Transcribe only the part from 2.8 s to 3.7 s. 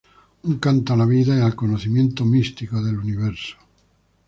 del universo.